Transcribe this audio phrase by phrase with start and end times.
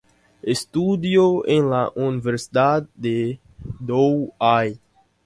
[0.41, 3.39] Estudió en la Universidad de
[3.79, 4.79] Douai.